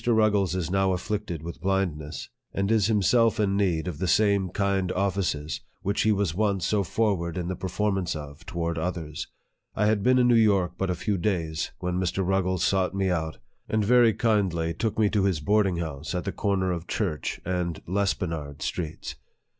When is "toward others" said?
8.47-9.27